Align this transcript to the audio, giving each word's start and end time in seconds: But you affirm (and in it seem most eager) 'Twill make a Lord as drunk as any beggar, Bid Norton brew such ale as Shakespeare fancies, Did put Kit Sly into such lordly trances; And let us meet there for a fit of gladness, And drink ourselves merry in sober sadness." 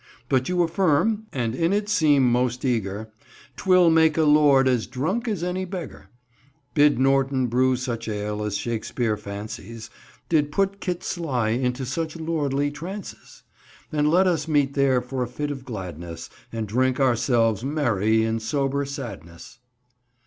But 0.29 0.49
you 0.49 0.63
affirm 0.63 1.27
(and 1.31 1.53
in 1.53 1.71
it 1.73 1.87
seem 1.87 2.31
most 2.31 2.65
eager) 2.65 3.11
'Twill 3.55 3.91
make 3.91 4.17
a 4.17 4.23
Lord 4.23 4.67
as 4.67 4.87
drunk 4.87 5.27
as 5.27 5.43
any 5.43 5.63
beggar, 5.63 6.09
Bid 6.73 6.97
Norton 6.97 7.45
brew 7.45 7.75
such 7.75 8.07
ale 8.09 8.41
as 8.43 8.57
Shakespeare 8.57 9.15
fancies, 9.15 9.91
Did 10.27 10.51
put 10.51 10.79
Kit 10.81 11.03
Sly 11.03 11.49
into 11.49 11.85
such 11.85 12.15
lordly 12.15 12.71
trances; 12.71 13.43
And 13.91 14.09
let 14.09 14.25
us 14.25 14.47
meet 14.47 14.73
there 14.73 15.01
for 15.03 15.21
a 15.21 15.27
fit 15.27 15.51
of 15.51 15.65
gladness, 15.65 16.31
And 16.51 16.67
drink 16.67 16.99
ourselves 16.99 17.63
merry 17.63 18.23
in 18.25 18.39
sober 18.39 18.85
sadness." 18.85 19.59